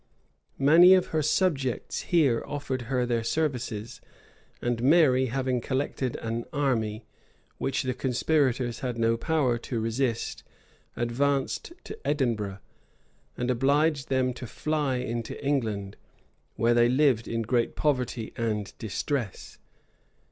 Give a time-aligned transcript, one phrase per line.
[0.57, 4.01] Many of her subjects here offered her their services;
[4.59, 7.05] and Mary, having collected an army,
[7.59, 10.43] which the conspirators had no power to resist,
[10.95, 12.57] advanced to Edinburgh,
[13.37, 15.97] and obliged them to fly into England,
[16.55, 19.59] where they lived in great poverty and distress.